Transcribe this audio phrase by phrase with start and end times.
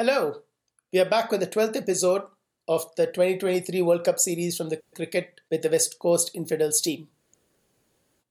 [0.00, 0.42] Hello,
[0.92, 2.22] we are back with the 12th episode
[2.68, 7.08] of the 2023 World Cup series from the Cricket with the West Coast Infidels team.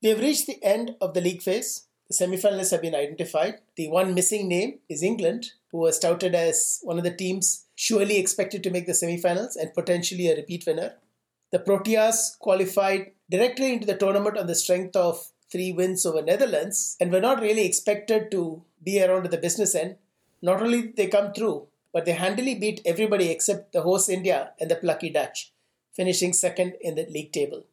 [0.01, 1.87] We have reached the end of the league phase.
[2.07, 3.55] The semi finalists have been identified.
[3.75, 8.17] The one missing name is England, who was touted as one of the teams surely
[8.17, 10.93] expected to make the semi finals and potentially a repeat winner.
[11.51, 16.95] The Proteas qualified directly into the tournament on the strength of three wins over Netherlands
[17.01, 19.97] and were not really expected to be around at the business end
[20.41, 24.51] not only did they come through, but they handily beat everybody except the host India
[24.59, 25.51] and the plucky Dutch,
[25.93, 27.63] finishing second in the league table.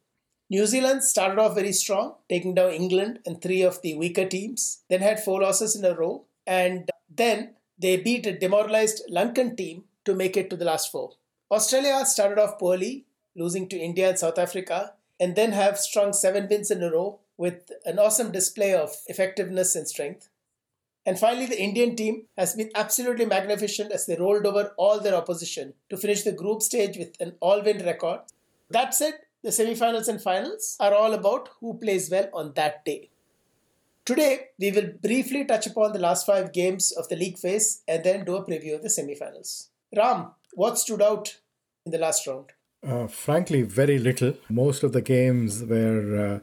[0.49, 4.83] New Zealand started off very strong, taking down England and three of the weaker teams,
[4.89, 9.85] then had four losses in a row, and then they beat a demoralized Lankan team
[10.05, 11.11] to make it to the last four.
[11.51, 16.47] Australia started off poorly, losing to India and South Africa, and then have strung seven
[16.47, 20.29] wins in a row with an awesome display of effectiveness and strength.
[21.05, 25.13] And finally, the Indian team has been absolutely magnificent as they rolled over all their
[25.15, 28.21] opposition to finish the group stage with an all win record.
[28.71, 29.13] That said,
[29.43, 33.09] the semi-finals and finals are all about who plays well on that day.
[34.03, 38.03] Today, we will briefly touch upon the last five games of the league phase and
[38.03, 39.69] then do a preview of the semi-finals.
[39.95, 41.37] Ram, what stood out
[41.85, 42.53] in the last round?
[42.85, 44.35] Uh, frankly, very little.
[44.49, 46.41] Most of the games were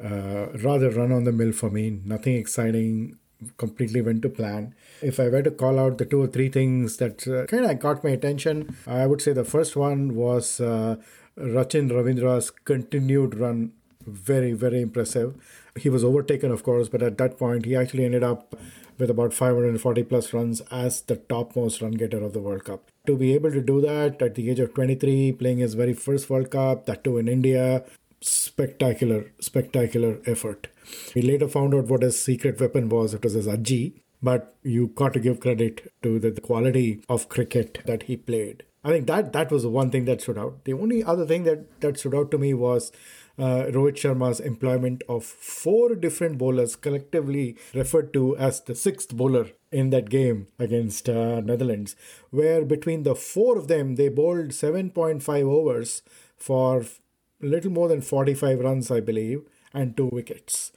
[0.00, 2.00] uh, uh, rather run on the mill for me.
[2.04, 3.18] Nothing exciting
[3.56, 4.74] completely went to plan.
[5.02, 7.78] If I were to call out the two or three things that uh, kind of
[7.78, 10.96] got my attention, I would say the first one was uh,
[11.38, 13.72] Rachin Ravindra's continued run.
[14.06, 15.34] Very, very impressive.
[15.76, 18.54] He was overtaken, of course, but at that point, he actually ended up
[18.98, 22.90] with about 540 plus runs as the topmost run getter of the World Cup.
[23.06, 26.30] To be able to do that at the age of 23, playing his very first
[26.30, 27.84] World Cup, that too in India,
[28.24, 30.68] spectacular, spectacular effort.
[31.14, 33.14] We later found out what his secret weapon was.
[33.14, 37.28] It was his Ajji, but you got to give credit to the, the quality of
[37.28, 38.64] cricket that he played.
[38.82, 40.64] I think that that was the one thing that stood out.
[40.64, 42.92] The only other thing that, that stood out to me was
[43.38, 49.48] uh, Rohit Sharma's employment of four different bowlers, collectively referred to as the sixth bowler
[49.72, 51.96] in that game against uh, Netherlands,
[52.30, 56.02] where between the four of them, they bowled 7.5 overs
[56.36, 56.84] for
[57.44, 60.72] little more than 45 runs, I believe, and two wickets.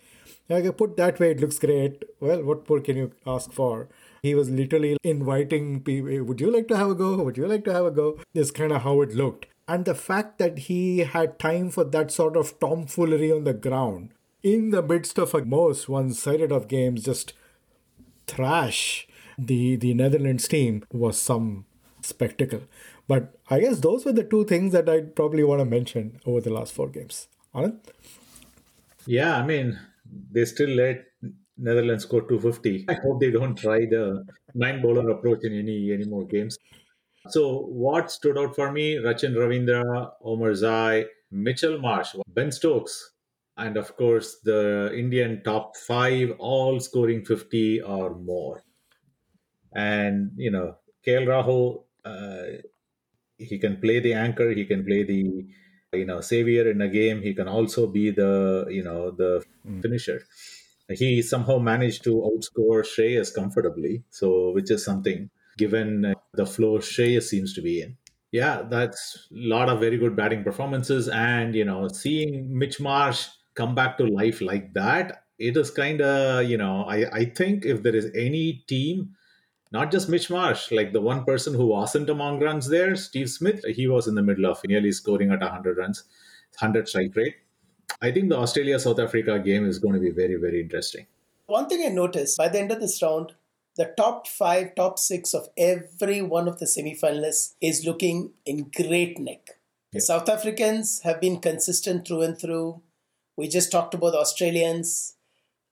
[0.50, 2.04] Like put that way, it looks great.
[2.20, 3.90] Well, what more can you ask for?
[4.22, 7.22] He was literally inviting people, would you like to have a go?
[7.22, 8.20] Would you like to have a go?
[8.34, 9.48] Is kind of how it looked.
[9.68, 14.12] And the fact that he had time for that sort of tomfoolery on the ground
[14.42, 17.34] in the midst of a most one sided of games, just
[18.28, 19.08] thrash
[19.38, 21.66] the, the Netherlands team was some
[22.02, 22.62] spectacle.
[23.08, 26.42] But I guess those were the two things that I'd probably want to mention over
[26.42, 27.28] the last four games.
[27.56, 27.80] Anand?
[29.06, 29.80] Yeah, I mean,
[30.32, 31.06] they still let
[31.58, 32.86] Netherlands score 250.
[32.90, 36.58] I hope they don't try the nine bowler approach in any any more games.
[37.30, 38.96] So, what stood out for me?
[38.96, 43.12] Rachin Ravindra, Omarzai, Mitchell Marsh, Ben Stokes,
[43.58, 48.64] and of course the Indian top five, all scoring 50 or more.
[49.74, 52.62] And, you know, KL Rahul, uh,
[53.38, 55.46] he can play the anchor, he can play the
[55.94, 59.82] you know savior in a game he can also be the you know the mm.
[59.82, 60.22] finisher
[60.90, 67.24] he somehow managed to outscore Shreyas comfortably so which is something given the flow Shreyas
[67.24, 67.98] seems to be in
[68.32, 73.28] yeah that's a lot of very good batting performances and you know seeing Mitch Marsh
[73.56, 77.66] come back to life like that it is kind of you know I, I think
[77.66, 79.16] if there is any team
[79.72, 83.64] not just Mitch Marsh, like the one person who wasn't among runs there, Steve Smith,
[83.66, 86.04] he was in the middle of nearly scoring at 100 runs,
[86.60, 87.36] 100 strike rate.
[88.02, 91.08] I think the Australia South Africa game is going to be very, very interesting.
[91.48, 93.34] One thing I noticed by the end of this round,
[93.78, 99.20] the top five, top six of every one of the semi-finalists is looking in great
[99.20, 99.60] nick.
[99.94, 102.82] The South Africans have been consistent through and through.
[103.38, 105.16] We just talked about the Australians.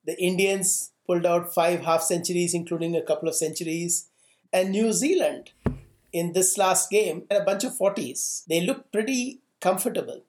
[0.06, 4.10] The Indians pulled out five half centuries, including a couple of centuries.
[4.52, 5.52] And New Zealand,
[6.14, 8.46] in this last game, a bunch of 40s.
[8.46, 10.22] They look pretty comfortable.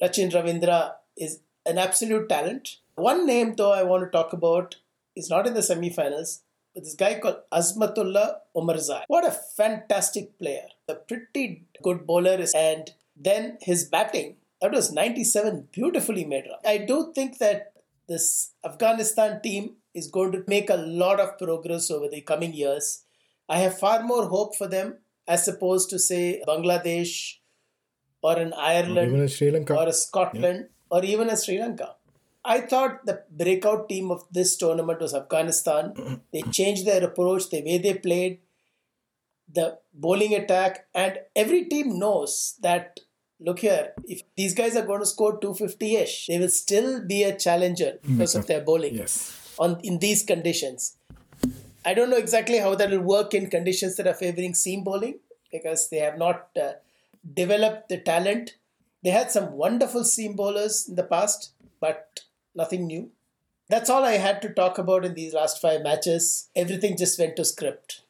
[0.00, 2.76] Rachin Ravindra is an absolute talent.
[2.94, 4.76] One name, though, I want to talk about
[5.16, 6.42] is not in the semi finals,
[6.74, 9.02] but this guy called Azmatullah Omarzai.
[9.08, 10.68] What a fantastic player.
[10.88, 14.36] A pretty good bowler, and then his batting.
[14.60, 16.44] That was 97 beautifully made.
[16.64, 17.72] I do think that
[18.08, 23.04] this Afghanistan team is going to make a lot of progress over the coming years.
[23.48, 27.36] I have far more hope for them as opposed to, say, Bangladesh
[28.22, 29.74] or an Ireland or, Sri Lanka.
[29.76, 30.98] or a Scotland yeah.
[30.98, 31.94] or even a Sri Lanka.
[32.44, 36.20] I thought the breakout team of this tournament was Afghanistan.
[36.32, 38.40] they changed their approach, the way they played.
[39.56, 43.00] the bowling attack, and every team knows that.
[43.40, 47.22] Look here, if these guys are going to score 250 ish, they will still be
[47.22, 49.54] a challenger because of their bowling Yes.
[49.58, 50.96] on in these conditions.
[51.84, 55.20] I don't know exactly how that will work in conditions that are favoring seam bowling
[55.52, 56.72] because they have not uh,
[57.34, 58.56] developed the talent.
[59.04, 62.20] They had some wonderful seam bowlers in the past, but
[62.56, 63.10] nothing new.
[63.68, 66.48] That's all I had to talk about in these last five matches.
[66.56, 68.02] Everything just went to script.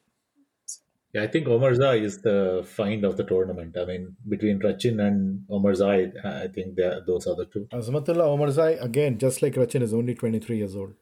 [1.13, 3.75] Yeah, I think Omarza is the find of the tournament.
[3.77, 7.67] I mean, between Rachin and Omarza, I, I think they are, those are the two.
[7.71, 10.93] Azmatullah Omarzai, again, just like Rachin, is only 23 years old.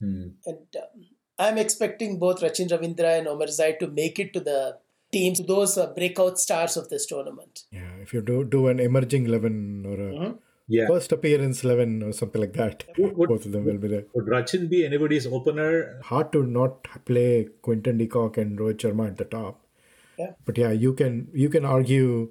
[0.00, 0.28] Hmm.
[0.46, 1.04] And um,
[1.38, 4.78] I'm expecting both Rachin Ravindra and Omarzai to make it to the
[5.12, 7.64] teams, those uh, breakout stars of this tournament.
[7.70, 10.34] Yeah, if you do do an emerging 11 or a
[10.66, 10.86] Yeah.
[10.86, 14.04] first appearance 11 or something like that, Would, would, both of them will be there.
[14.14, 16.00] would Rachin be anybody's opener?
[16.04, 19.60] Hard to not play Quinton de Kock and Rohit Sharma at the top.
[20.18, 20.32] Yeah.
[20.44, 22.30] But yeah, you can you can argue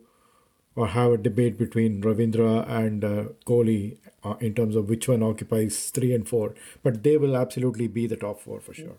[0.75, 5.21] or have a debate between Ravindra and uh, Kohli uh, in terms of which one
[5.21, 6.55] occupies three and four.
[6.81, 8.97] But they will absolutely be the top four for sure.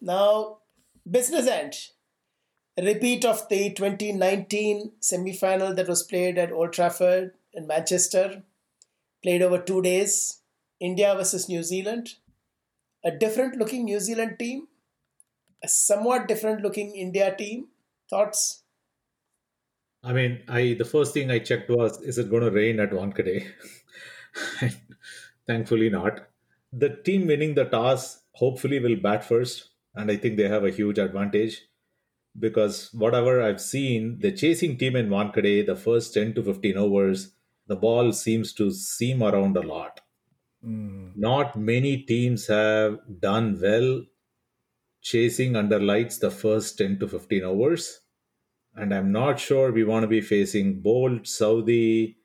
[0.00, 0.58] Now,
[1.10, 1.74] business end.
[2.76, 8.42] A repeat of the 2019 semi final that was played at Old Trafford in Manchester,
[9.22, 10.42] played over two days.
[10.80, 12.14] India versus New Zealand.
[13.04, 14.66] A different looking New Zealand team,
[15.62, 17.68] a somewhat different looking India team.
[18.10, 18.64] Thoughts?
[20.02, 22.90] I mean, I the first thing I checked was, is it going to rain at
[22.90, 23.46] Wankhede?
[25.46, 26.28] Thankfully, not.
[26.72, 30.70] The team winning the toss hopefully will bat first, and I think they have a
[30.70, 31.62] huge advantage
[32.38, 37.32] because whatever I've seen, the chasing team in Wankhede, the first 10 to 15 overs,
[37.66, 40.00] the ball seems to seam around a lot.
[40.62, 41.10] Hmm.
[41.16, 44.04] Not many teams have done well
[45.00, 48.02] chasing under lights the first 10 to 15 overs
[48.74, 52.16] and I'm not sure we want to be facing Boult, Southee,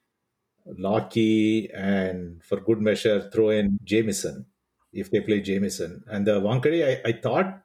[0.66, 4.45] Lockie, and for good measure, throw in Jamieson
[4.94, 6.04] if they play Jamieson.
[6.07, 7.62] And the Wankhede, I, I thought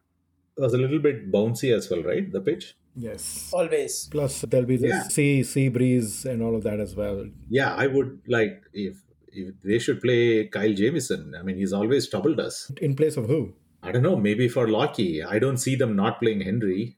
[0.56, 2.30] was a little bit bouncy as well, right?
[2.30, 2.76] The pitch.
[2.94, 3.50] Yes.
[3.52, 4.08] Always.
[4.10, 5.02] Plus there'll be the Yeah.
[5.04, 7.26] sea sea breeze and all of that as well.
[7.48, 8.98] Yeah, I would like if
[9.28, 11.34] if they should play Kyle Jamieson.
[11.38, 12.70] I mean, he's always troubled us.
[12.82, 13.54] In place of who?
[13.82, 15.22] I don't know, maybe for Lockie.
[15.22, 16.96] I don't see them not playing Henry.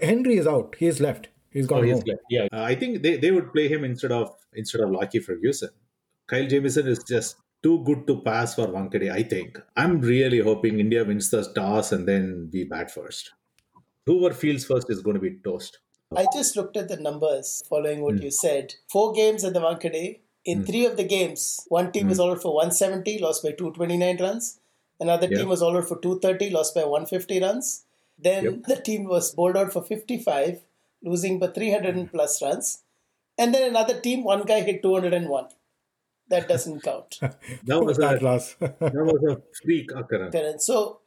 [0.00, 0.76] Henry is out.
[0.78, 1.28] He's left.
[1.50, 2.04] He's gone Oh, he's home.
[2.06, 2.22] left.
[2.30, 5.70] Yeah, uh, I think they, they would play him instead of instead of Lockie Ferguson.
[6.28, 9.58] Kyle Jamieson is just too good to pass for Wankhede, I think.
[9.76, 13.32] I'm really hoping India wins the toss and then we bat first.
[14.10, 15.78] Whoever fields first is going to be toast.
[16.16, 18.22] I just looked at the numbers following what hmm.
[18.22, 18.74] you said.
[18.90, 20.18] Four games at the Wankhede.
[20.44, 20.64] In hmm.
[20.64, 22.08] three of the games, one team hmm.
[22.08, 24.58] was all out for 170, lost by 229 runs.
[24.98, 25.38] Another Yeah.
[25.38, 27.84] team was all out for 230, lost by 150 runs.
[28.18, 28.62] Then Yep.
[28.64, 30.60] the team was bowled out for 55,
[31.02, 32.82] losing by 300 and plus runs.
[33.38, 35.46] And then another team, one guy hit 201.
[36.30, 37.20] That doesn't count.
[37.64, 38.18] That was a
[38.80, 40.66] That was a freak occurrence.
[40.66, 41.00] So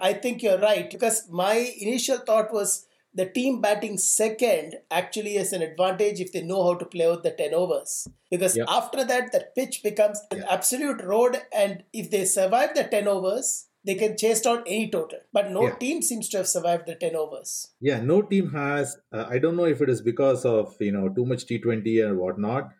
[0.00, 5.52] I think you're right because my initial thought was the team batting second actually has
[5.52, 8.06] an advantage if they know how to play out the 10 overs.
[8.30, 8.64] Because Yeah.
[8.68, 13.66] after that, the pitch becomes an absolute road, and if they survive the 10 overs,
[13.84, 15.18] they can chase down any total.
[15.32, 15.76] But no Yeah.
[15.76, 17.68] team seems to have survived the 10 overs.
[17.80, 18.96] Yeah, no team has.
[19.12, 22.18] Uh, I don't know if it is because of you know too much T20 and
[22.18, 22.70] whatnot,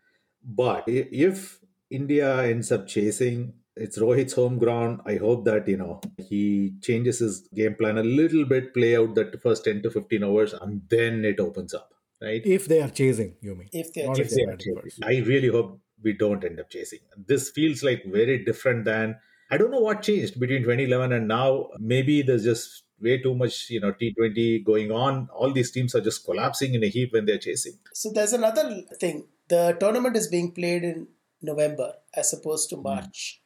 [0.44, 1.58] but if
[1.90, 5.00] India ends up chasing, it's Rohit's home ground.
[5.06, 9.14] I hope that you know he changes his game plan a little bit, play out
[9.14, 12.42] that first ten to fifteen overs, and then it opens up, right?
[12.44, 13.68] if they are chasing, you mean?
[13.72, 14.24] If they are chasing.
[14.24, 15.04] if they are batting first.
[15.04, 17.00] I really hope we don't end up chasing.
[17.26, 19.16] This feels like very different than
[19.50, 21.70] I don't know what changed between 2011 and now.
[21.78, 25.28] Maybe there's just way too much, you know, T20 going on.
[25.34, 27.78] All these teams are just collapsing in a heap when they're chasing.
[27.92, 29.26] So there's another thing.
[29.48, 31.08] The tournament is being played in
[31.42, 32.82] November as opposed to hmm.
[32.82, 33.40] March.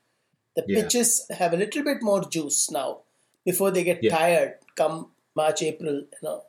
[0.57, 0.65] The.
[0.69, 0.83] Yeah.
[0.83, 3.01] pitches have a little bit more juice now
[3.45, 4.17] before they get Yeah.
[4.17, 6.45] tired come March, April, you know.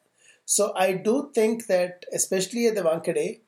[0.46, 3.40] So I do think that especially at the Wankhede,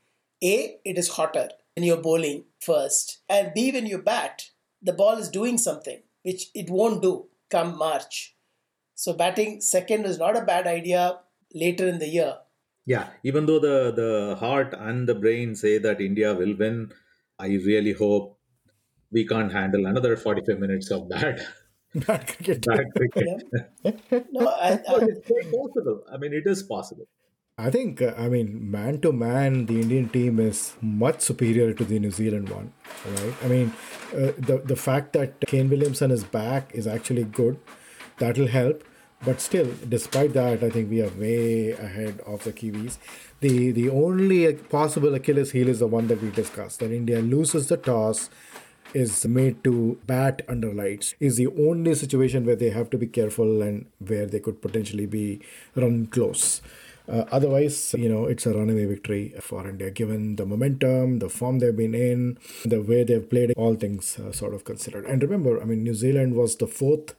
[0.43, 3.19] A, it is hotter when you're bowling first.
[3.29, 4.49] And B, when you bat,
[4.81, 8.35] the ball is doing something, which it won't do come March.
[8.95, 11.19] So batting second is not a bad idea
[11.53, 12.37] later in the year.
[12.85, 16.91] Yeah, even though the the heart and the brain say that India will win,
[17.37, 18.36] I really hope
[19.11, 21.45] we can't handle another 45 minutes of bad,
[21.95, 22.65] Bad cricket.
[22.65, 23.43] bad cricket.
[24.31, 26.03] No, I, I, it's possible.
[26.11, 27.07] I mean, it is possible.
[27.59, 31.83] I think, uh, I mean, man to man, the Indian team is much superior to
[31.83, 32.71] the New Zealand one,
[33.05, 33.33] right?
[33.43, 33.73] I mean,
[34.13, 37.57] uh, the the fact that Kane Williamson is back is actually good.
[38.19, 38.83] That'll help.
[39.25, 42.97] But still, despite that, I think we are way ahead of the Kiwis.
[43.39, 46.79] The the only possible Achilles heel is the one that we discussed.
[46.81, 48.29] That India loses the toss,
[48.93, 51.15] is made to bat under lights.
[51.19, 55.05] Is the only situation where they have to be careful and where they could potentially
[55.05, 55.41] be
[55.75, 56.61] run close.
[57.09, 61.59] Uh, otherwise, you know, it's a runaway victory for India, given the momentum, the form
[61.59, 65.05] they've been in, the way they've played, all things uh, sort of considered.
[65.05, 67.15] And remember, I mean, New Zealand was the fourth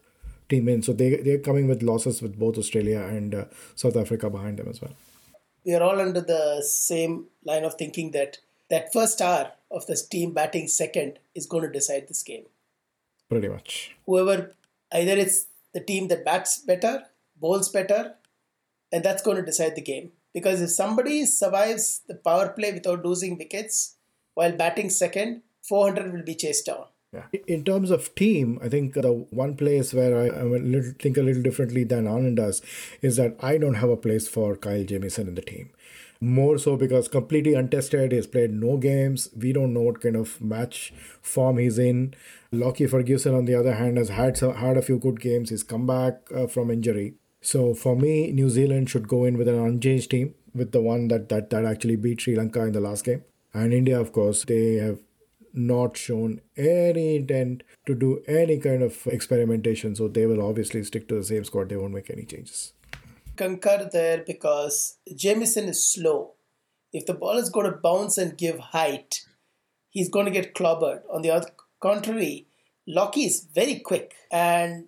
[0.50, 3.44] team in, so they they're coming with losses with both Australia and uh,
[3.74, 4.92] South Africa behind them as well.
[5.64, 8.38] We are all under the same line of thinking that
[8.70, 12.44] that first hour of this team batting second is going to decide this game.
[13.28, 13.94] Pretty much.
[14.06, 14.54] Whoever,
[14.92, 17.04] either it's the team that bats better,
[17.36, 18.14] bowls better,
[18.92, 20.12] and that's going to decide the game.
[20.32, 23.96] Because if somebody survives the power play without losing wickets
[24.34, 26.84] while batting second, 400 will be chased down.
[27.12, 27.24] Yeah.
[27.46, 31.16] In terms of team, I think the one place where I, I a little, think
[31.16, 32.60] a little differently than Anand does
[33.00, 35.70] is that I don't have a place for Kyle Jamieson in the team.
[36.20, 39.28] More so because completely untested, he's played no games.
[39.36, 42.14] We don't know what kind of match form he's in.
[42.50, 45.50] Lockie Ferguson, on the other hand, has had some, had a few good games.
[45.50, 47.14] He's come back uh, from injury.
[47.40, 51.06] So for me, New Zealand should go in with an unchanged team, with the one
[51.08, 53.22] that, that, that actually beat Sri Lanka in the last game.
[53.54, 54.98] And India, of course, they have
[55.52, 59.94] not shown any intent to do any kind of experimentation.
[59.94, 61.68] So they will obviously stick to the same squad.
[61.68, 62.72] They won't make any changes.
[63.38, 66.34] Concur there because Jamieson is slow.
[66.92, 69.24] If the ball is going to bounce and give height,
[69.90, 71.02] he's going to get clobbered.
[71.12, 71.48] On the other
[71.80, 72.48] contrary,
[72.86, 74.14] Lockie is very quick.
[74.30, 74.86] And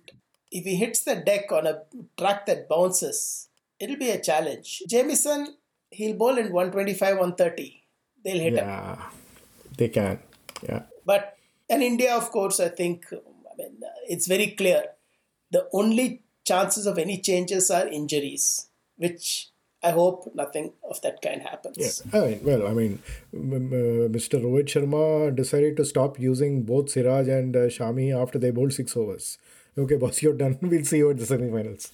[0.51, 1.83] if he hits the deck on a
[2.19, 4.83] track that bounces, it'll be a challenge.
[4.89, 5.57] Jamieson,
[5.91, 7.85] he'll bowl in 125, 130.
[8.25, 9.03] They'll hit yeah, him.
[9.77, 10.19] They can.
[10.63, 10.83] Yeah.
[11.07, 11.37] But
[11.69, 14.85] in India, of course, I think I mean, it's very clear.
[15.51, 19.51] The only chances of any changes are injuries, which
[19.83, 21.77] I hope nothing of that kind happens.
[21.79, 23.03] Yes, I mean, well, I mean,
[23.35, 24.43] Mr.
[24.43, 28.97] Rohit Sharma decided to stop using both Siraj and uh, Shami after they bowled six
[28.97, 29.39] overs.
[29.79, 30.59] Okay, boss, you're done.
[30.61, 31.91] We'll see you at the semifinals.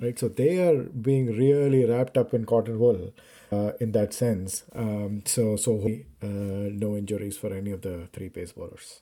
[0.00, 3.14] Right, so they are being really wrapped up in cotton wool
[3.50, 4.64] uh, in that sense.
[4.74, 5.78] Um, so, so
[6.22, 9.00] uh, no injuries for any of the three pace bowlers.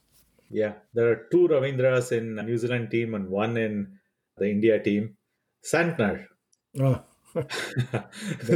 [0.51, 3.99] Yeah, there are two Ravindras in New Zealand team and one in
[4.37, 5.17] the India team.
[5.65, 6.27] Santner.
[6.81, 7.03] Oh.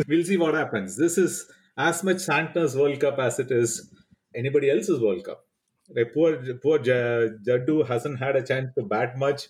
[0.09, 0.97] we'll see what happens.
[0.97, 3.93] This is as much Santner's World Cup as it is
[4.35, 5.45] anybody else's World Cup.
[5.95, 9.49] Like poor poor Jaddu hasn't had a chance to bat much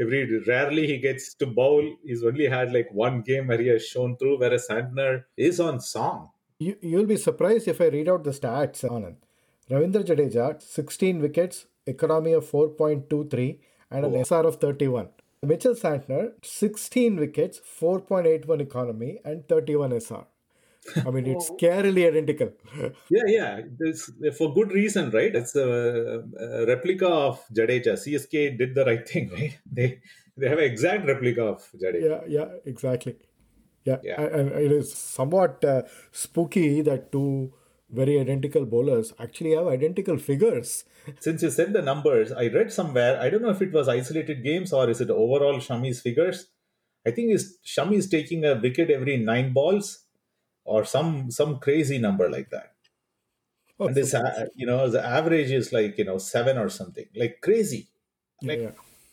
[0.00, 1.84] every rarely he gets to bowl.
[2.04, 5.80] He's only had like one game where he has shown through, whereas Santner is on
[5.80, 6.30] song.
[6.58, 9.16] You, you'll be surprised if I read out the stats, Anand.
[9.70, 13.58] Ravindra Jadeja, 16 wickets, economy of 4.23,
[13.90, 14.22] and an oh.
[14.22, 15.08] SR of 31.
[15.44, 20.24] Mitchell Santner, 16 wickets, 4.81 economy, and 31 SR.
[21.04, 22.52] I mean, it's scarily identical.
[23.10, 23.60] yeah, yeah.
[23.78, 25.34] This, for good reason, right?
[25.34, 27.94] It's a, a, replica of Jadeja.
[27.94, 29.58] CSK did the right thing, right?
[29.70, 30.00] They
[30.36, 32.08] they have an exact replica of Jadeja.
[32.08, 33.16] Yeah, yeah, exactly.
[33.84, 34.20] Yeah, yeah.
[34.20, 37.52] And it is somewhat uh, spooky that two
[37.92, 40.84] very identical bowlers actually have identical figures.
[41.20, 43.20] Since you said the numbers, I read somewhere.
[43.20, 46.46] I don't know if it was isolated games or is it overall Shami's figures.
[47.06, 50.04] I think is Shami is taking a wicket every nine balls
[50.64, 52.74] or some some crazy number like that.
[53.80, 57.06] Oh, and this, uh, you know, the average is like you know seven or something,
[57.16, 57.88] like crazy,
[58.42, 58.70] like yeah.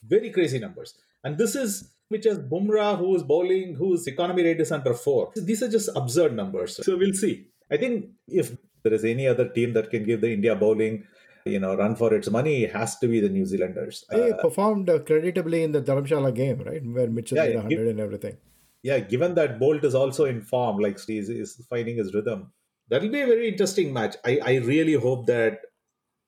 [0.08, 0.94] very crazy numbers.
[1.24, 5.32] And this is which is Bumrah, who is bowling, whose economy rate is under four.
[5.36, 6.76] These are just absurd numbers.
[6.84, 7.48] So we'll see.
[7.72, 11.06] I think if there is any other team that can give the India bowling,
[11.46, 14.06] you know, run for its money, it has to be the New Zealanders.
[14.10, 17.88] They uh, performed uh, creditably in the Dharamshala game, right, where Mitchell yeah, made 100
[17.88, 18.38] and everything
[18.82, 22.52] yeah, given that Boult is also in form, like he's, is finding his rhythm,
[22.90, 24.16] that'll be a very interesting match.
[24.26, 25.60] I, I really hope that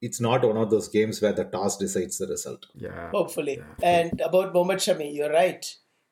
[0.02, 2.66] it's not one of those games where the toss decides the result.
[2.76, 3.12] Yeah.
[3.12, 3.60] Hopefully.
[3.80, 4.02] Yeah.
[4.02, 5.66] And about Mohammad Shami, you're right.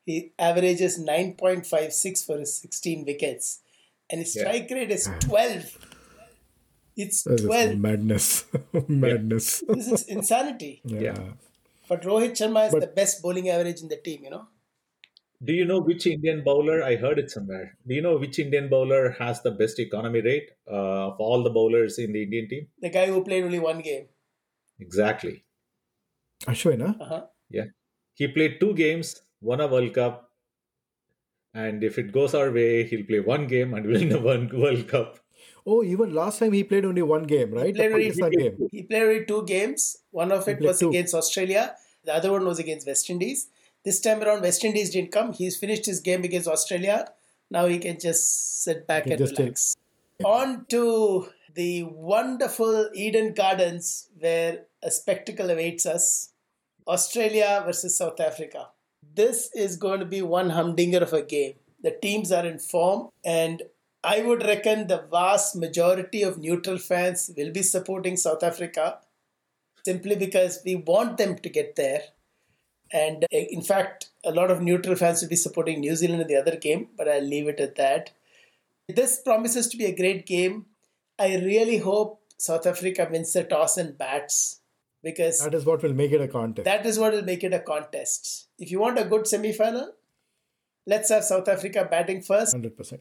[0.05, 3.61] He averages 9.56 for his 16 wickets.
[4.09, 4.77] And his strike yeah.
[4.77, 5.88] rate is 12.
[7.01, 7.77] It's 12.
[7.77, 8.45] madness.
[8.87, 9.63] madness.
[9.67, 10.81] This is insanity.
[10.85, 11.01] Yeah.
[11.01, 11.29] yeah.
[11.87, 14.47] But Rohit Sharma is but, the best bowling average in the team, you know?
[15.41, 16.83] Do you know which Indian bowler?
[16.83, 17.77] I heard it somewhere.
[17.87, 21.49] Do you know which Indian bowler has the best economy rate uh, of all the
[21.49, 22.67] bowlers in the Indian team?
[22.81, 24.07] The guy who played only one game.
[24.79, 25.45] Exactly.
[26.45, 27.03] Ashwin, huh?
[27.03, 27.21] Uh-huh.
[27.49, 27.67] Yeah.
[28.15, 30.29] He played two games, won a World Cup,
[31.53, 34.87] and if it goes our way, he'll play one game and win the one World
[34.89, 35.19] Cup.
[35.71, 37.67] Oh, even last time he played only one game, right?
[37.67, 38.67] He played, only, he, game.
[38.71, 39.97] he played only two games.
[40.09, 40.89] One of it was two.
[40.89, 41.75] against Australia.
[42.05, 43.49] The other one was against West Indies.
[43.85, 45.31] This time around, West Indies didn't come.
[45.31, 47.11] He's finished his game against Australia.
[47.51, 49.75] Now he can just sit back and relax.
[50.23, 56.33] On to the wonderful Eden Gardens, where a spectacle awaits us
[56.87, 58.69] Australia versus South Africa.
[59.15, 61.53] This is going to be one humdinger of a game.
[61.83, 63.61] The teams are in form, and
[64.03, 68.99] I would reckon the vast majority of neutral fans will be supporting South Africa
[69.85, 72.01] simply because we want them to get there.
[72.91, 76.27] And uh, in fact, a lot of neutral fans will be supporting New Zealand in
[76.27, 78.11] the other game, but I'll leave it at that.
[78.87, 80.65] This promises to be a great game.
[81.19, 84.61] I really hope South Africa wins the toss and bats
[85.03, 86.65] because That is what will make it a contest.
[86.65, 88.47] that is what will make it a contest.
[88.57, 89.93] If you want a good semi final,
[90.87, 92.55] let's have South Africa batting first.
[92.55, 92.99] 100%.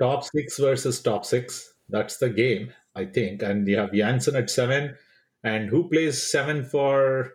[0.00, 0.06] Yeah.
[0.06, 1.72] Top six versus top six.
[1.88, 3.42] That's the game, I think.
[3.42, 4.96] And you have Jansen at seven.
[5.44, 7.32] And who plays seven for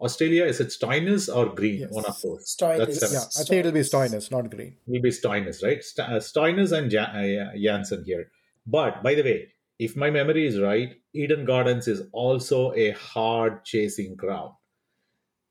[0.00, 0.44] Australia?
[0.44, 1.80] Is it Stoinis or Green?
[1.80, 1.90] Yes.
[1.90, 2.56] One of those.
[2.58, 2.78] Stoinis.
[2.78, 3.14] That's seven.
[3.14, 4.76] Yeah, I think it'll be Stoinis, not Green.
[4.86, 5.82] will be Stoinis, right?
[5.82, 8.30] St- uh, Stoinis and ja- uh, Jansen here.
[8.66, 13.64] But by the way, if my memory is right, Eden Gardens is also a hard
[13.64, 14.52] chasing ground.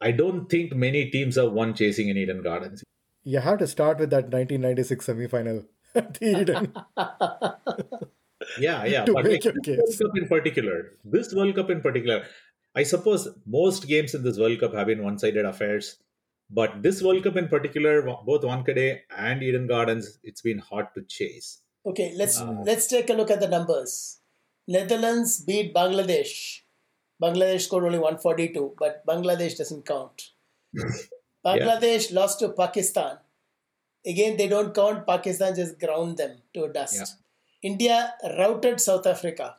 [0.02, 2.84] I don't think many teams have won chasing in Eden Gardens.
[3.24, 5.68] You have to start with that 1996 semi-final at the
[6.22, 6.74] Eden.
[8.60, 9.06] Yeah, yeah.
[9.06, 10.02] To but make like your this case.
[10.02, 12.26] World Cup in particular, this World Cup in particular,
[12.76, 15.98] I suppose most games in this World Cup have been one-sided affairs.
[16.50, 21.04] But this World Cup in particular, both Wankhede and Eden Gardens, it's been hard to
[21.04, 21.62] chase.
[21.86, 24.20] Okay, let's uh, let's take a look at the numbers.
[24.68, 26.62] Netherlands beat Bangladesh.
[27.22, 30.32] Bangladesh scored only 142, but Bangladesh doesn't count.
[31.46, 33.18] Bangladesh lost to Pakistan.
[34.06, 35.06] Again, they don't count.
[35.08, 36.96] Pakistan just ground them to dust.
[36.96, 37.70] Yeah.
[37.72, 39.56] India routed South Africa.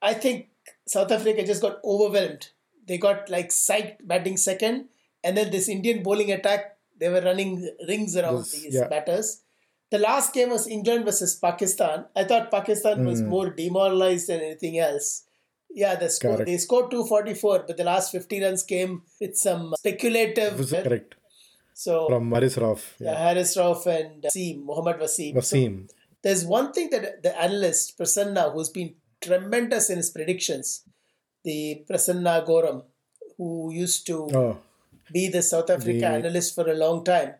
[0.00, 0.48] I think
[0.86, 2.50] South Africa just got overwhelmed.
[2.86, 4.86] They got like psyched batting second,
[5.24, 8.88] and then this Indian bowling attack, they were running rings around Yes, these yeah.
[8.88, 9.42] batters.
[9.90, 12.04] The last game was England versus Pakistan.
[12.14, 13.28] I thought Pakistan was Hmm.
[13.28, 15.24] more demoralized than anything else.
[15.70, 20.58] Yeah, the score, they scored 244, but the last 50 runs came with some speculative.
[20.58, 21.14] Was correct.
[21.84, 22.80] So, From Haris Rauf.
[22.98, 23.18] yeah, Yeah.
[23.24, 25.44] Haris Rauf and uh, Wasim, Mohammad Wasim.
[25.44, 30.82] So, there's one thing that the analyst, Prasanna, who's been tremendous in his predictions,
[31.44, 32.82] the Prasanna Goram,
[33.36, 34.58] who used to Oh,
[35.12, 37.34] be the South Africa The- analyst for a long time.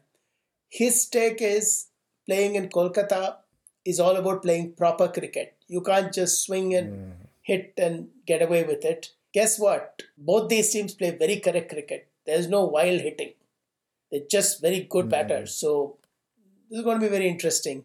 [0.69, 1.89] His take is
[2.27, 3.39] playing in Kolkata
[3.85, 5.57] is all about playing proper cricket.
[5.67, 7.11] You can't just swing and hmm.
[7.43, 9.11] hit and get away with it.
[9.35, 10.05] Guess what?
[10.17, 12.07] Both these teams play very correct cricket.
[12.25, 13.33] There's no wild hitting.
[14.11, 15.55] They're just very good batters.
[15.59, 15.99] So
[16.71, 17.85] this is going to be very interesting.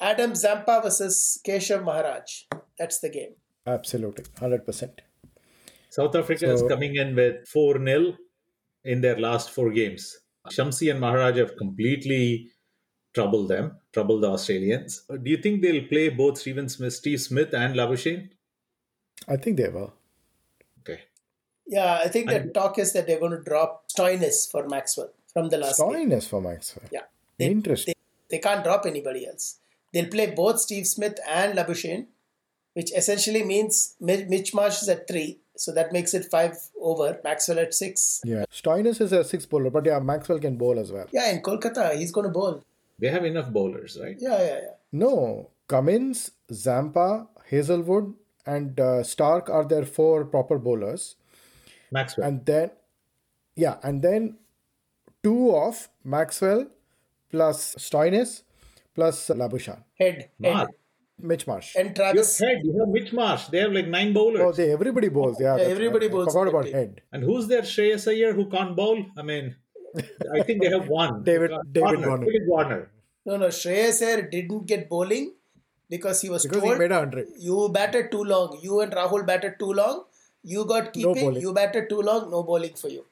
[0.00, 2.42] Adam Zampa versus Keshav Maharaj.
[2.78, 3.34] That's the game.
[3.66, 4.24] absolutely.
[4.40, 4.90] 100%.
[5.90, 8.16] South Africa is coming in with 4 0
[8.84, 10.16] in their last four games.
[10.50, 12.50] Shamsi and Maharaj have completely
[13.14, 15.02] troubled them, troubled the Australians.
[15.10, 18.28] Uh, Do you think they'll play both Steven Smith, Steve Smith and Labuschagne?
[19.26, 19.92] I think they will.
[20.80, 21.00] Okay.
[21.66, 25.12] Yeah, I think the And- talk is that they're going to drop Stoinis for Maxwell
[25.38, 26.10] from the last game.
[26.10, 26.86] Stoinis for Maxwell.
[26.90, 27.06] Yeah.
[27.38, 27.94] They, Interesting.
[28.28, 29.58] They, they can't drop anybody else.
[29.92, 32.06] They'll play both Steve Smith and Labuschagne,
[32.74, 37.18] which essentially means Mi- Mitch Marsh is at three, so that makes it five over.
[37.24, 38.20] Maxwell at six.
[38.24, 38.44] Yeah.
[38.52, 41.06] Stoinis is a six bowler, but yeah, Maxwell can bowl as well.
[41.10, 42.62] Yeah, in Kolkata, he's going to bowl.
[42.98, 44.16] They have enough bowlers, right?
[44.18, 44.74] Yeah, yeah, yeah.
[44.92, 51.16] No, Cummins, Zampa, Hazlewood, and uh, Stark are their four proper bowlers.
[51.90, 52.26] Maxwell.
[52.26, 52.70] And then,
[53.56, 54.36] yeah, and then
[55.22, 56.66] two of Maxwell
[57.30, 58.42] plus Stoinis
[58.94, 59.84] plus Labuschagne.
[59.98, 60.54] Head, head.
[60.54, 60.70] Marsh.
[61.20, 61.74] Mitch Marsh.
[61.76, 62.38] And Your Travis.
[62.38, 63.46] head, you have Mitch Marsh.
[63.46, 64.40] They have like nine bowlers.
[64.40, 65.38] Oh, they everybody bowls.
[65.40, 66.12] Yeah, that's everybody right.
[66.12, 67.02] I bowls forgot about head.
[67.12, 69.04] and who's their Shreyas Iyer who can't bowl?
[69.16, 69.56] I mean,
[70.36, 71.24] I think they have one.
[71.30, 72.24] David- David Warner.
[72.26, 72.90] David Warner.
[73.26, 75.34] No, no, Shreyas Iyer didn't get bowling
[75.90, 77.26] because he was Because he made a hundred.
[77.38, 78.58] you batted too long.
[78.62, 80.04] You and Rahul batted too long.
[80.44, 81.14] You got keeping.
[81.14, 81.40] bowling.
[81.42, 82.30] you batted too long.
[82.30, 83.04] No bowling for you.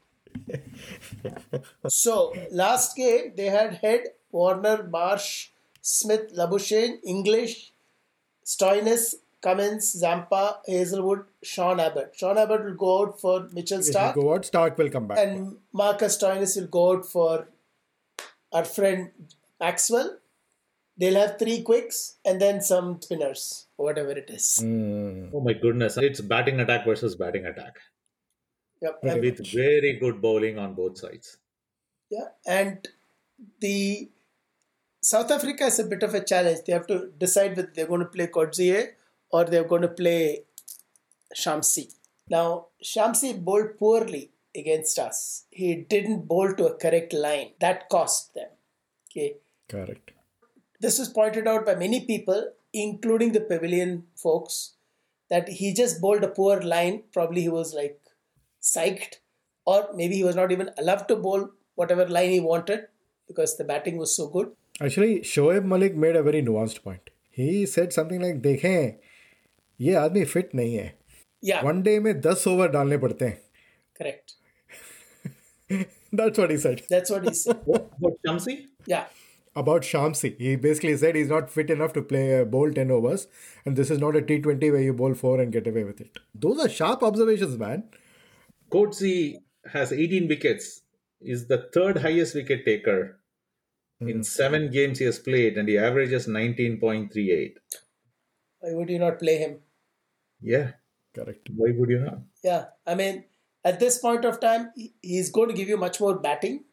[1.89, 7.71] So last game they had Head, Warner, Marsh, Smith, Labuschagne, Inglis,
[8.45, 12.15] Stoinis, Cummins, Zampa, Hazlewood, Sean Abbott.
[12.17, 15.07] Sean Abbott will go out for Mitchell If you Stark, go out, Stark will come
[15.07, 15.19] back.
[15.19, 17.49] and Marcus Stoinis will go out for
[18.53, 19.11] our friend
[19.61, 20.19] Maxwell.
[20.99, 24.61] They'll have three quicks and then some spinners, whatever it is.
[24.65, 25.31] Mm.
[25.35, 25.99] Oh my goodness.
[25.99, 27.77] It's batting attack versus batting attack.
[28.83, 28.99] Yep.
[29.03, 31.39] And- With very good bowling on both sides.
[32.11, 32.87] Yeah, and
[33.61, 34.09] the
[35.03, 36.61] South Africa is a bit of a challenge.
[36.67, 38.89] They have to decide whether they're going to play Coetzee
[39.31, 40.45] or they're going to play
[41.35, 41.93] Shamsi.
[42.29, 45.45] Now, Shamsi bowled poorly against us.
[45.51, 47.51] He didn't bowl to a correct line.
[47.61, 48.49] That cost them.
[49.11, 49.37] Okay.
[49.69, 50.13] Correct.
[50.81, 54.75] This was pointed out by many people, including the pavilion folks,
[55.31, 57.03] that he just bowled a poor line.
[57.13, 58.01] Probably he was like
[58.66, 59.16] psyched,
[59.66, 62.88] or maybe he was not even allowed to bowl whatever line he wanted
[63.28, 64.52] because the batting was so good.
[64.80, 67.10] Actually, Shoaib Malik made a very nuanced point.
[67.30, 68.98] He said something like, देखें
[69.82, 70.90] ये आदमी fit नहीं है
[71.44, 73.40] Yeah, one day में दस over डालने पड़ते हैं
[74.00, 74.34] correct.
[76.20, 76.84] That's what he said.
[76.90, 77.62] That's what he said.
[77.66, 78.56] What about Shamsi?
[78.86, 79.06] Yeah.
[79.56, 80.32] About Shamsi.
[80.38, 83.28] He basically said he's not fit enough to play a bowl 10 overs,
[83.66, 86.20] and this is not a T20 where you bowl 4 and get away with it.
[86.36, 87.84] Those are sharp observations, man.
[88.71, 89.37] Coetzee
[89.73, 90.83] has 18 wickets,
[91.21, 93.21] is the third highest wicket taker.
[94.01, 97.55] In seven games he has played, and he averages 19.38.
[98.61, 99.61] Why would you not play him?
[100.43, 100.73] Yeah,
[101.15, 101.49] Correct.
[101.57, 102.19] why would you not?
[102.45, 103.25] Yeah, I mean,
[103.65, 106.65] at this point of time, he- he's going to give you much more batting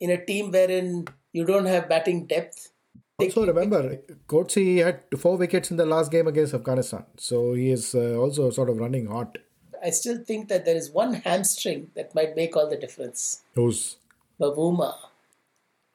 [0.00, 2.72] in a team wherein you don't have batting depth.
[3.20, 7.94] Also, remember, Coetzee had four wickets in the last game against Afghanistan, so he is
[7.94, 9.38] uh, also sort of running hot.
[9.84, 13.42] I still think that there is one hamstring that might make all the difference.
[13.54, 13.96] Who's
[14.40, 14.94] Bavuma.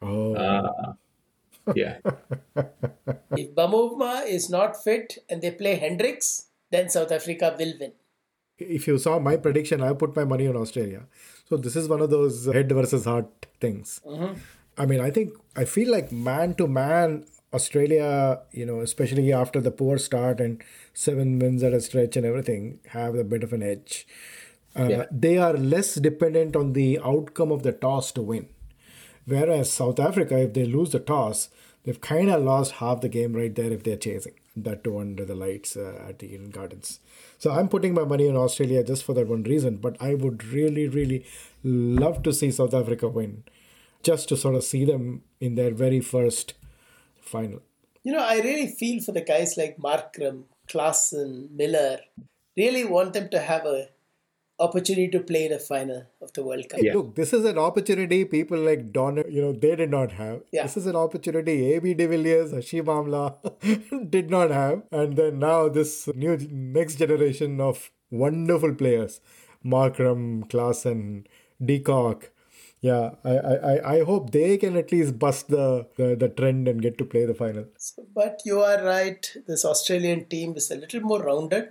[0.02, 0.94] oh Ah,
[1.76, 1.98] yeah.
[3.38, 7.94] If Bavuma is not fit and they play Hendricks, then South Africa will win.
[8.60, 11.04] if you saw my prediction, I put my money on Australia.
[11.50, 14.02] So this is one of those head versus heart things.
[14.78, 19.62] I mean, I think I feel like man to man, Australia, you know, especially after
[19.62, 20.64] the poor start and
[20.94, 24.08] seven wins at a stretch and everything, have a bit of an edge.
[24.76, 25.06] Uh, Yeah.
[25.12, 28.48] They are less dependent on the outcome of the toss to win.
[29.26, 31.50] Whereas South Africa, if they lose the toss,
[31.84, 34.34] they've kind of lost half the game right there if they're chasing.
[34.56, 37.00] That too under the lights uh, at the Eden Gardens.
[37.40, 39.78] So I'm putting my money on Australia just for that one reason.
[39.78, 41.26] But I would really, really
[41.64, 43.44] love to see South Africa win,
[44.04, 46.54] just to sort of see them in their very first
[47.24, 47.62] final.
[48.04, 52.00] You know, I really feel for the guys like Markram, Klaasen, Miller.
[52.58, 53.88] Really want them to have a
[54.60, 56.80] opportunity to play in a final of the World Cup.
[56.82, 56.94] Yeah.
[56.94, 60.42] Look, this is an opportunity people like Don, you know, they did not have.
[60.52, 60.64] Yeah.
[60.64, 64.84] This is an opportunity AB de Villiers, Hashim Amla did not have.
[64.92, 69.22] And then now this new next generation of wonderful players,
[69.66, 71.26] Markram, Klaasen,
[71.64, 72.30] Decock.
[72.84, 76.68] Yeah, I, I, I- I hope they can at least bust the, the, the trend
[76.68, 77.66] and get to play the final.
[78.14, 79.26] But you are right.
[79.48, 81.70] This Australian team is a little more rounded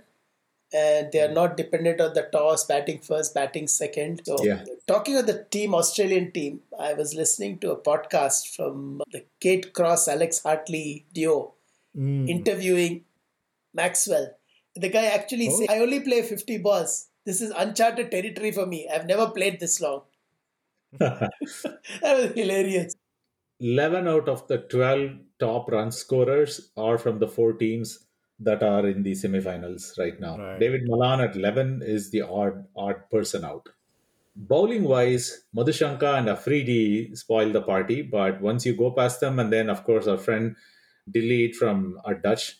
[0.73, 4.21] and they are not dependent on the toss, batting first, batting second.
[4.25, 4.65] So, Yeah.
[4.87, 9.71] talking of the team, Australian team, I was listening to a podcast from the Kate
[9.71, 11.53] Cross, Alex Hartley duo
[11.93, 12.27] hmm.
[12.27, 13.05] interviewing
[13.71, 14.31] Maxwell.
[14.75, 15.59] The guy actually oh.
[15.59, 17.09] said, I only play 50 balls.
[17.23, 18.89] This is uncharted territory for me.
[18.91, 20.01] I've never played this long.
[20.99, 21.31] that
[22.01, 22.93] was hilarious.
[23.59, 28.07] 11 out of the 12 top run scorers are from the four teams
[28.39, 30.37] that are in the semifinals right now.
[30.37, 30.59] Right.
[30.59, 33.69] David Malan at 11 is the odd odd person out.
[34.35, 39.53] Bowling wise, Madushanka and Afridi spoil the party, but once you go past them, and
[39.53, 40.55] then of course our friend
[41.09, 42.57] de Leede from our Dutch,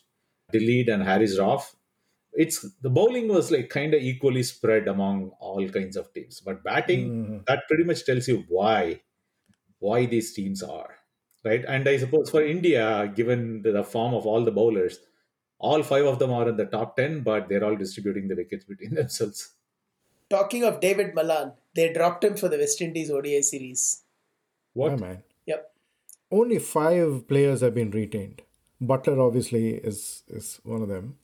[0.51, 1.73] de Leede and Haris Rauf,
[2.33, 6.39] it's the bowling was like kind of equally spread among all kinds of teams.
[6.39, 7.37] But batting, mm-hmm.
[7.47, 9.01] that pretty much tells you why
[9.79, 10.95] why these teams are
[11.43, 14.99] right and i suppose for india given the form of all the bowlers
[15.59, 18.63] all five of them are in the top 10 but they're all distributing the wickets
[18.63, 19.55] between themselves
[20.33, 24.01] Talking of David Malan, they dropped him for the West Indies ODI series.
[24.73, 25.23] what Yeah, man.
[25.45, 25.71] Yep.
[26.31, 28.41] Only five players have been retained.
[28.81, 31.17] Buttler obviously is is one of them.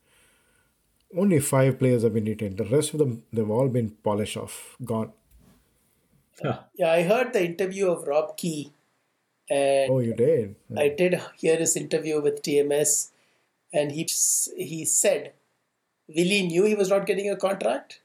[1.17, 2.57] Only five players have been retained.
[2.57, 5.11] The rest of them they've all been polished off, gone.
[6.41, 6.59] Huh.
[6.75, 8.73] Yeah, I heard the interview of Rob Key,
[9.49, 10.55] and Oh, you did.
[10.77, 13.09] I did hear his interview with TMS,
[13.73, 14.07] and he
[14.55, 15.33] he said
[16.07, 18.01] Willey knew he was not getting a contract.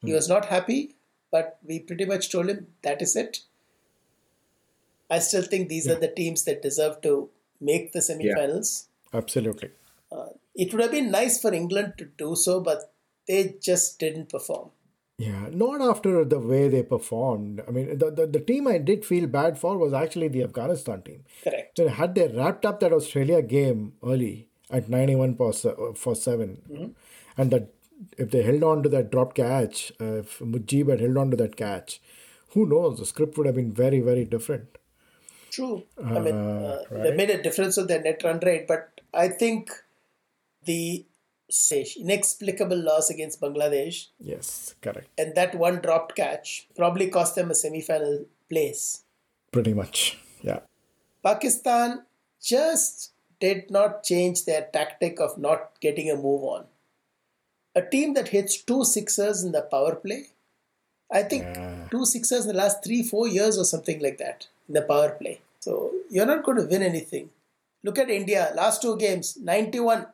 [0.00, 0.14] He hmm.
[0.14, 0.96] was not happy,
[1.30, 3.40] but we pretty much told him that is it.
[5.10, 7.28] I still think these are the teams that deserve to
[7.60, 8.86] make the semifinals.
[9.12, 9.70] Absolutely.
[10.10, 12.92] Uh, It would have been nice for England to do so, but
[13.26, 14.70] they just didn't perform.
[15.18, 17.62] Yeah, not after the way they performed.
[17.66, 21.02] I mean, the, the, the team I did feel bad for was actually the Afghanistan
[21.02, 21.24] team.
[21.44, 21.76] Correct.
[21.76, 25.52] So had they wrapped up that Australia game early at 91 for,
[25.94, 26.94] for 7,
[27.36, 27.68] and that
[28.18, 31.36] if they held on to that drop catch, uh, if Mujib had held on to
[31.36, 32.00] that catch,
[32.50, 32.98] who knows?
[32.98, 34.78] The script would have been very, very different.
[35.50, 35.84] True.
[36.02, 39.70] I mean, uh, they made a difference on their net run rate, but I think
[40.64, 41.04] the
[41.98, 44.06] inexplicable loss against Bangladesh.
[44.18, 45.08] Yes, correct.
[45.18, 49.04] And that one dropped catch probably cost them a semi final place.
[49.50, 50.60] Pretty much, yeah.
[51.22, 52.04] Pakistan
[52.40, 56.64] just did not change their tactic of not getting a move on.
[57.74, 60.28] A team that hits two sixers in the power play,
[61.10, 61.88] I think Yeah.
[61.90, 65.10] two sixers in the last three, four years or something like that in the power
[65.10, 65.40] play.
[65.60, 67.30] So you're not going to win anything.
[67.84, 70.12] Look at India, last two games, 91 10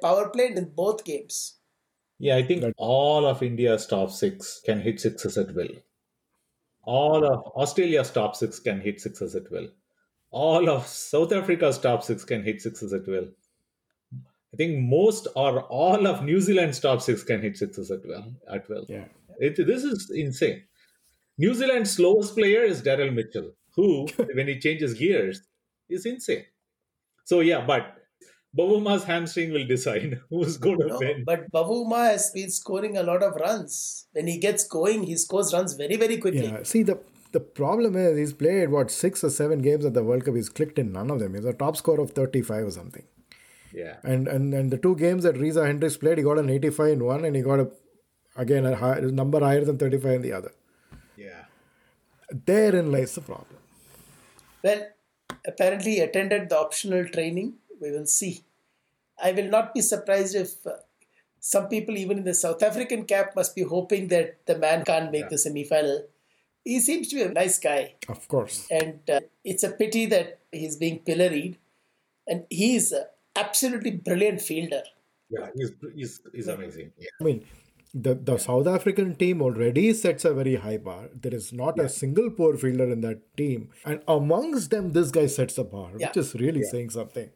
[0.00, 1.54] power play in both games.
[2.18, 5.70] Yeah, I think all of India's top six can hit sixes at will.
[6.82, 9.68] All of Australia's top six can hit sixes at will.
[10.30, 13.28] All of South Africa's top six can hit sixes at will.
[14.52, 18.32] I think most or all of New Zealand's top six can hit sixes at will.
[18.52, 18.86] At will.
[18.88, 19.04] Yeah.
[19.38, 20.64] It, this is insane.
[21.36, 25.42] New Zealand's slowest player is Daryl Mitchell, who, when he changes gears,
[25.88, 26.46] is insane.
[27.24, 27.97] So yeah, but
[28.56, 31.24] Bavuma's hamstring will decide who's going to No, win.
[31.24, 34.06] but Bavuma has been scoring a lot of runs.
[34.12, 36.46] When he gets going, he scores runs very, very quickly.
[36.46, 36.62] Yeah.
[36.62, 36.98] See the
[37.32, 40.34] the problem is he's played what six or seven games at the World Cup.
[40.34, 41.34] He's clicked in none of them.
[41.34, 43.04] He's a top score of thirty five or something.
[43.72, 43.96] Yeah.
[44.02, 46.92] And and and the two games that Reeza Hendricks played, he got an eighty five
[46.92, 47.70] in one, and he got a
[48.36, 50.52] again a high, number higher than thirty five in the other.
[51.18, 51.44] Yeah.
[52.46, 53.58] Therein lies the problem.
[54.64, 54.86] Well,
[55.46, 57.54] apparently he attended the optional training.
[57.80, 58.44] We will see.
[59.22, 60.72] I will not be surprised if uh,
[61.40, 65.10] some people, even in the South African camp, must be hoping that the man can't
[65.12, 66.04] make the semi final.
[66.64, 68.66] He seems to be a nice guy, Of course.
[68.70, 71.58] and uh, it's a pity that he's being pilloried.
[72.26, 73.04] And he's an
[73.36, 74.82] absolutely brilliant fielder.
[75.30, 75.48] Yeah.
[75.56, 76.92] He's, he's, he's amazing.
[76.98, 77.08] Yeah.
[77.20, 77.44] I mean,
[77.94, 81.08] the, the South African team already sets a very high bar.
[81.14, 83.70] There is not a single poor fielder in that team.
[83.86, 86.08] And amongst them, this guy sets the bar, Yeah.
[86.08, 87.30] which is really saying something.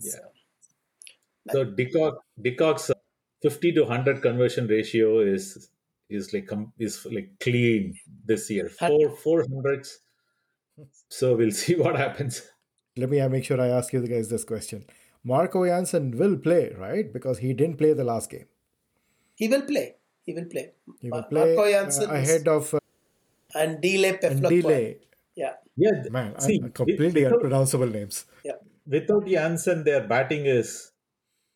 [0.00, 1.52] Yeah.
[1.52, 2.90] So de Kock, Dicock's
[3.42, 5.70] 50 to 100 conversion ratio is
[6.08, 8.68] is like com- is like clean this year.
[8.68, 9.98] Four four hundreds.
[11.08, 12.42] So we'll see what happens.
[12.98, 14.84] Let me uh, make sure I ask you guys this question.
[15.24, 17.10] Marco Jansen will play, right?
[17.12, 18.46] Because he didn't play the last game.
[19.36, 19.94] He will play.
[20.26, 20.72] He will play.
[21.00, 22.80] He Ma- will play Marco uh, Jansen is- ahead of uh,
[23.54, 24.48] Andile Phehlukwayo.
[24.62, 24.98] Delay.
[25.34, 26.02] Yeah, Yeah.
[26.10, 28.26] Man, I- see, completely without, unpronounceable names.
[28.44, 28.58] yeah.
[28.86, 30.92] Without Jansen, their batting is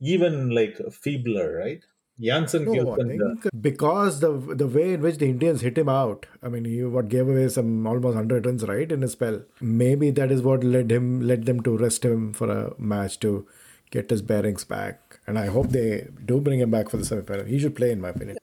[0.01, 1.85] even like feebler, right?
[2.21, 5.88] Jansen No, I think the because the the way in which the Indians hit him
[5.88, 9.43] out, I mean, he what gave away some almost hundred runs, right, in a spell.
[9.61, 13.47] Maybe that is what led him led them to rest him for a match to
[13.90, 15.21] get his bearings back.
[15.27, 17.47] And I hope they do bring him back for the semi-final.
[17.47, 18.38] He should play, in my opinion.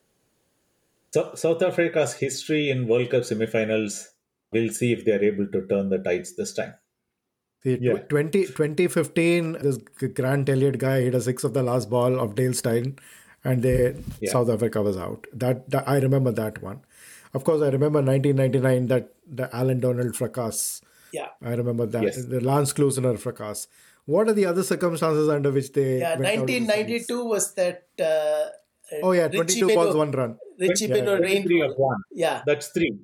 [1.14, 4.08] So, South Africa's history in World Cup semifinals.
[4.52, 6.74] We'll see if they are able to turn the tides this time.
[7.64, 7.98] See, tw- Yeah.
[8.08, 9.78] 20, 2015, this
[10.14, 12.96] Grant Elliott guy hit a six of the last ball of Dale Steyn,
[13.44, 14.30] and they Yeah.
[14.32, 15.26] South Africa was out.
[15.32, 16.80] That, that I remember that one.
[17.34, 20.80] Of course, I remember 1999 that the Allan Donald fracas.
[21.12, 21.28] Yeah.
[21.42, 22.24] I remember that Yes.
[22.24, 23.66] the Lance Klusener fracas.
[24.06, 25.98] What are the other circumstances under which they?
[25.98, 26.68] Yeah, went out of the series?
[26.68, 27.86] 1992 was that.
[28.00, 28.46] Uh,
[29.02, 30.38] Oh yeah, Richie 22 balls, one run.
[30.58, 31.42] Richie Yeah, Benaud rain.
[31.42, 31.98] 23 of one.
[32.10, 32.96] Yeah, That's three.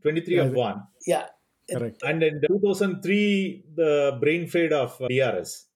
[0.00, 0.82] 23 of one.
[1.06, 1.26] yeah.
[1.70, 2.02] Correct.
[2.04, 5.66] And in 2003, the brain fade of uh, DRS.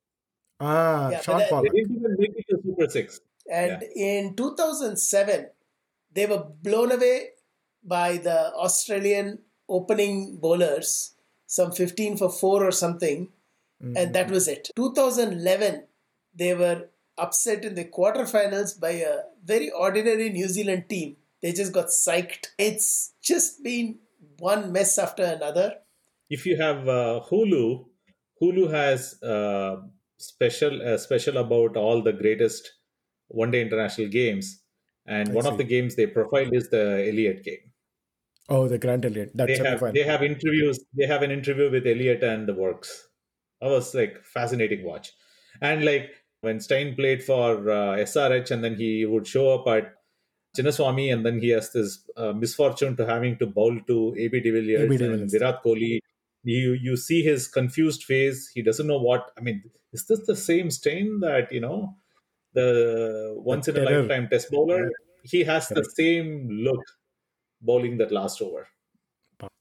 [0.60, 3.20] Ah, Yeah, Sean but that- They didn't even make it to Super Six.
[3.50, 5.48] And in 2007,
[6.12, 7.30] they were blown away
[7.82, 11.14] by the Australian opening bowlers,
[11.46, 13.28] some 15 for 4 or something,
[13.96, 14.68] and that was it.
[14.76, 15.84] 2011,
[16.34, 21.16] they were upset in the quarterfinals by a very ordinary New Zealand team.
[21.42, 22.48] They just got psyched.
[22.58, 23.98] It's just been
[24.38, 25.74] one mess after another.
[26.28, 27.86] If you have uh, Hulu,
[28.40, 29.76] Hulu has uh,
[30.18, 32.70] special uh, special about all the greatest
[33.28, 34.62] one day international games,
[35.06, 37.72] and I one of the games they profiled is the Elliott game.
[38.48, 39.30] Oh, the Grant Elliott.
[39.34, 39.94] That's They have semi-final.
[39.94, 40.80] they have interviews.
[40.96, 43.08] They have an interview with Elliott and the works.
[43.60, 45.12] That was like fascinating watch,
[45.60, 46.10] and like
[46.42, 49.94] when Steyn played for uh, SRH, and then he would show up at
[50.56, 54.50] Chinnaswamy, and then he has this uh, misfortune to having to bowl to AB de
[54.50, 56.00] Villiers AB de and Virat Kohli.
[56.42, 58.50] You you see his confused face.
[58.54, 59.30] He doesn't know what.
[59.38, 61.94] I mean, is this the same Steyn that you know,
[62.54, 64.90] the once in a lifetime Test bowler?
[65.22, 66.80] He has the same look
[67.60, 68.66] bowling that last over.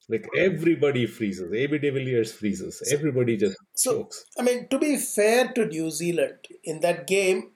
[0.08, 1.52] Like everybody freezes.
[1.52, 2.82] AB de Villiers freezes.
[2.92, 4.24] Everybody just So- chokes.
[4.38, 7.52] I mean, to be fair to New Zealand, in that game,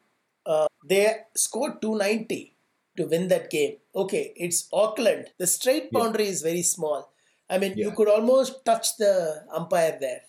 [0.46, 2.53] uh, they scored 290
[2.96, 3.76] to win that game.
[3.94, 5.30] Okay, it's Auckland.
[5.38, 5.98] The straight Yeah.
[6.00, 7.12] boundary is very small.
[7.48, 10.22] I mean, you could almost touch the umpire there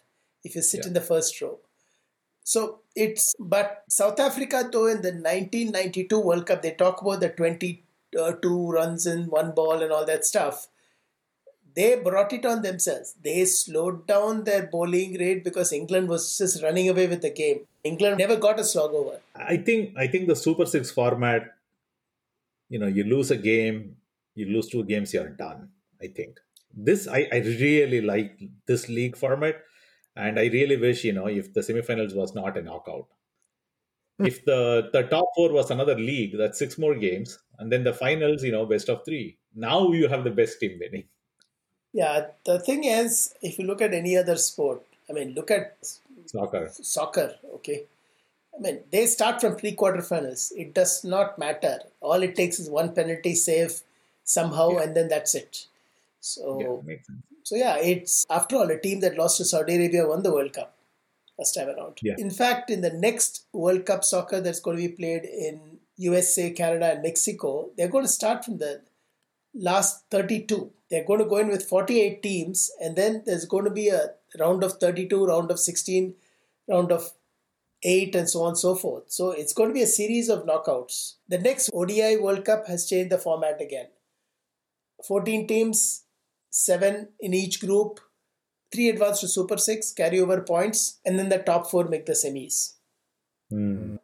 [0.44, 0.88] if you sit Yeah.
[0.88, 1.60] in the first row.
[2.44, 7.30] So it's, but South Africa, though, in the 1992 World Cup, they talk about the
[7.30, 7.84] 22
[8.20, 10.68] uh, runs in one ball and all that stuff.
[11.76, 13.16] They brought it on themselves.
[13.22, 17.68] They slowed down their bowling rate because England was just running away with the game.
[17.84, 19.20] England never got a slog over.
[19.36, 21.55] I think I think the Super Six format,
[22.70, 23.98] you know, you lose a game,
[24.36, 25.70] you lose two games, you're done.
[26.02, 26.40] I think
[26.76, 29.56] this I, I really like this league format,
[30.16, 33.08] and I really wish you know if the semifinals was not a knockout.
[34.20, 34.26] Hmm.
[34.26, 37.94] If the the top four was another league, that's six more games, and then the
[37.94, 39.38] finals, you know, best of three.
[39.54, 41.06] Now you have the best team winning.
[41.94, 45.78] Yeah, the thing is, if you look at any other sport, I mean, look at
[46.26, 46.70] Soccer.
[46.70, 47.86] soccer, okay?
[48.58, 50.52] I mean, they start from pre quarterfinals.
[50.56, 51.80] It does not matter.
[52.02, 53.82] All it takes is one penalty save
[54.24, 54.84] somehow, Yeah.
[54.84, 55.68] and then that's it.
[56.22, 56.96] So, Yeah,
[57.44, 60.54] so yeah, it's after all a team that lost to Saudi Arabia won the World
[60.54, 60.76] Cup
[61.38, 62.00] last time around.
[62.02, 62.16] Yeah.
[62.18, 66.50] In fact, in the next World Cup soccer that's going to be played in USA,
[66.52, 68.82] Canada, and Mexico, they're going to start from the
[69.54, 70.72] last 32.
[70.90, 74.12] They're going to go in with 48 teams, and then there's going to be a
[74.40, 76.16] round of 32, round of 16,
[76.68, 77.12] round of
[77.86, 79.04] 8, and so on and so forth.
[79.08, 81.16] So it's going to be a series of knockouts.
[81.30, 83.88] The next ODI World Cup has changed the format again.
[85.08, 86.04] 14 teams,
[86.50, 88.00] 7 in each group,
[88.74, 92.14] 3 advance to Super 6, carry over points, and then the top 4 make the
[92.14, 92.74] semis.
[93.50, 93.98] Hmm.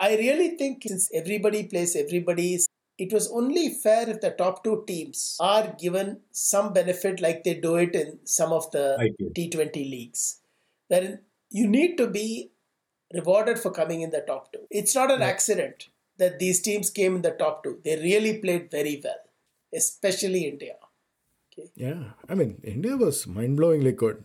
[0.00, 2.58] I really think since everybody plays everybody,
[2.98, 7.54] it was only fair if the top two teams are given some benefit like they
[7.54, 10.40] do it in some of the T20 leagues.
[10.88, 12.50] Wherein you need to be
[13.12, 14.66] rewarded for coming in the top two.
[14.70, 17.78] It's not an accident that these teams came in the top two.
[17.84, 19.22] They really played very well,
[19.74, 20.74] especially India.
[21.74, 24.22] Yeah, I mean, India was mind blowingly good.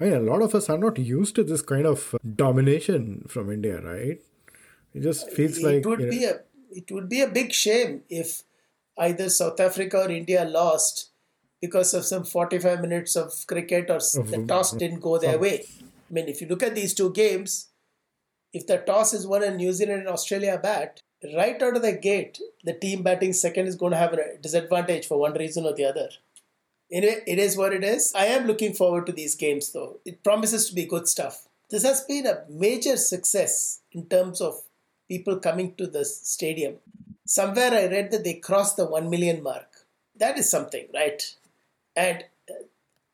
[0.00, 3.52] I mean, a lot of us are not used to this kind of domination from
[3.52, 4.20] India, right?
[4.94, 7.52] It just feels like it would you know, be a it would be a big
[7.52, 8.42] shame if
[8.98, 11.10] either South Africa or India lost
[11.60, 15.64] because of some 45 minutes of cricket or the toss didn't go their way.
[15.80, 17.68] I mean, if you look at these two games,
[18.54, 21.02] if the toss is won and New Zealand and Australia bat,
[21.36, 25.06] right out of the gate, the team batting second is going to have a disadvantage
[25.06, 26.08] for one reason or the other.
[26.90, 28.12] Anyway, it is what it is.
[28.14, 29.98] I am looking forward to these games, though.
[30.04, 31.48] It promises to be good stuff.
[31.68, 34.62] This has been a major success in terms of
[35.08, 36.76] people coming to the stadium.
[37.26, 39.66] Somewhere I read that they crossed the 1 million mark.
[40.16, 41.20] That is something, right?
[41.96, 42.64] And uh,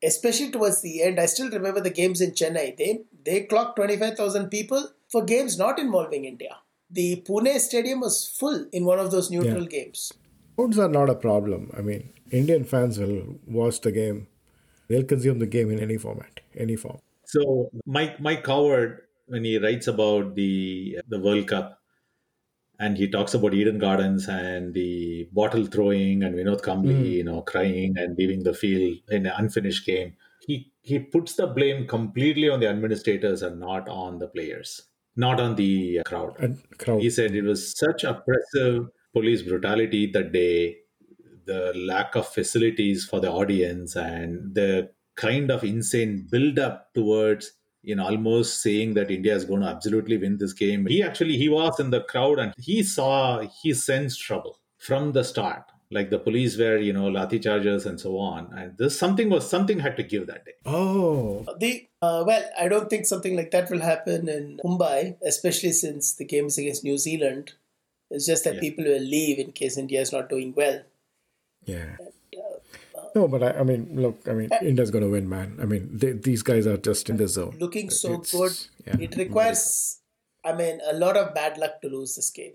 [0.02, 2.76] especially towards the end, I still remember the games in Chennai.
[2.76, 6.56] They, they clocked 25,000 people for games not involving India.
[6.90, 10.12] The Pune stadium was full in one of those neutral games.
[10.56, 11.70] crowds are not a problem.
[11.76, 14.26] I mean, Indian fans will watch the game.
[14.88, 16.98] They'll consume the game in any format, any form.
[17.24, 21.80] So Mike Mike Howard, when he writes about the the World Cup,
[22.80, 27.04] and he talks about Eden Gardens and the bottle throwing and Vinod Kambli, hmm.
[27.04, 30.14] you know, crying and leaving the field in an unfinished game.
[30.46, 34.82] He he puts the blame completely on the administrators and not on the players,
[35.16, 36.36] not on the uh, crowd.
[36.38, 37.02] And crowd.
[37.02, 40.76] He said it was such oppressive police brutality that day,
[41.46, 47.52] the lack of facilities for the audience, and the kind of insane build up towards
[47.82, 50.86] you know almost saying that India is going to absolutely win this game.
[50.86, 55.24] He actually he was in the crowd and he saw he sensed trouble from the
[55.24, 55.64] start.
[55.92, 58.52] Like the police were, you know, lathi charges and so on.
[58.56, 60.52] And this something was something had to give that day.
[60.64, 65.72] Oh, The uh, well, I don't think something like that will happen in Mumbai, especially
[65.72, 67.54] since the game is against New Zealand.
[68.08, 68.60] It's just that Yeah.
[68.60, 70.80] people will leave in case India is not doing well.
[71.64, 71.96] yeah.
[73.14, 75.58] No, but I, I mean, look, I mean, India's going to win, man.
[75.60, 77.56] I mean, they, these guys are just in the zone.
[77.58, 78.54] Looking so It's- good,
[78.86, 79.98] yeah, it requires,
[80.44, 82.52] I mean, a lot of bad luck to lose this game.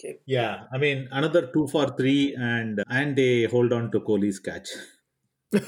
[0.00, 4.38] Okay, Yeah, I mean another two for three, and and they hold on to Kohli's
[4.38, 4.68] catch.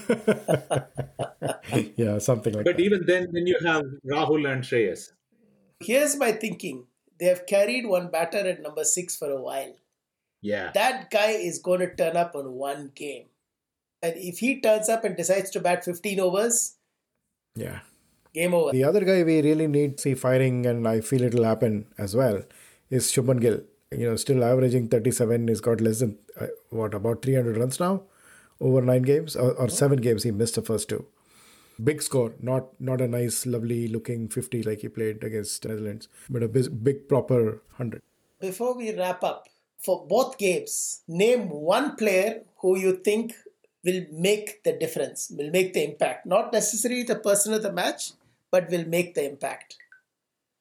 [1.97, 2.71] yeah, something like that.
[2.71, 2.83] But that.
[2.83, 5.09] even then, then you have Rahul and Shreyas.
[5.81, 6.87] here's my thinking:
[7.19, 9.75] they have carried one batter at number six for a while.
[10.41, 13.27] Yeah, That guy is going to turn up on one game,
[14.03, 16.77] and if he turns up and decides to bat 15 overs,
[17.55, 17.81] Yeah.
[18.35, 18.73] game over.
[18.73, 22.17] The other guy we really need to see firing, and I feel it'll happen as
[22.17, 22.43] well,
[22.91, 23.61] is Shubman Gill.
[23.97, 25.49] You know, still averaging 37.
[25.49, 28.03] He's got less than, uh, what, about 300 runs now?
[28.61, 29.37] Over nine games?
[29.37, 30.23] Or, or seven games.
[30.23, 31.07] He missed the first two.
[31.83, 32.35] Big score.
[32.41, 36.85] Not not a nice, lovely looking 50 like he played against Netherlands, but a big,
[36.85, 38.03] big proper 100.
[38.41, 39.49] Before we wrap up,
[39.83, 43.35] for both games, name one player who you think
[43.85, 46.27] will make the difference, will make the impact.
[46.27, 48.13] Not necessarily the person of the match,
[48.51, 49.77] but will make the impact.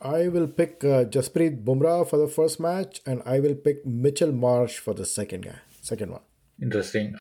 [0.04, 4.32] I will pick uh, Jasprit Bumrah for the first match, and I will pick Mitchell
[4.32, 6.22] Marsh for the second guy, second one.
[6.60, 7.18] Interesting.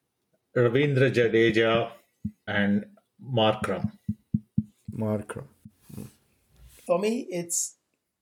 [0.56, 1.90] Ravindra Jadeja
[2.46, 2.86] and
[3.22, 3.92] Markram.
[4.96, 5.44] Markram.
[6.86, 7.76] For me, it's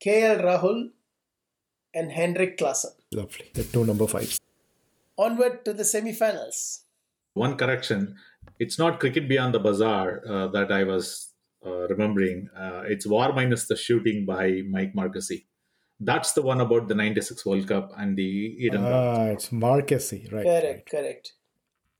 [0.04, 0.90] KL Rahul
[1.94, 2.94] and Heinrich Klaasen.
[3.12, 3.50] Lovely.
[3.54, 4.40] The two number fives.
[5.16, 6.82] Onward to the semi-finals.
[7.34, 8.16] One correction:
[8.58, 11.27] it's not cricket beyond the bazaar uh, that I was
[11.64, 12.48] remembering.
[12.56, 15.44] Uh, it's War minus the shooting by Mike Marqusee.
[16.00, 18.84] That's the one about the '96 World Cup and the Eden.
[18.84, 20.44] Ah, it's Marqusee, right?
[20.44, 20.86] Correct, right.
[20.90, 21.32] correct.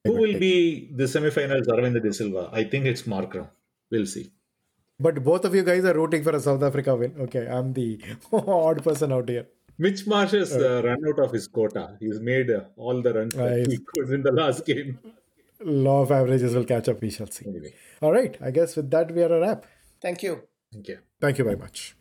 [0.05, 1.67] Who will be the semi-finals?
[1.67, 2.49] Aravind De Silva.
[2.53, 3.49] I think it's Markram.
[3.91, 4.33] We'll see.
[5.01, 7.15] But both of you guys are rooting for a South Africa win.
[7.21, 8.01] Okay, I'm the
[8.33, 9.47] odd person out here.
[9.81, 11.97] Mitch Marsh has uh, run out of his quota.
[12.01, 14.99] He's made uh, all the runs that he could in the last game.
[15.61, 17.01] Law of averages will catch up.
[17.01, 17.47] We shall see.
[17.47, 18.37] Anyway, All right.
[18.41, 19.67] I guess with that, we are a wrap.
[20.01, 20.43] Thank you.
[20.73, 20.99] thank you.
[21.21, 21.97] Thank you very much.